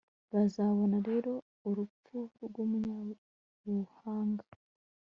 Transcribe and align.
bazabona 0.33 0.97
rero 1.09 1.31
urupfu 1.67 2.17
rw'umunyabuhanga 2.45 4.45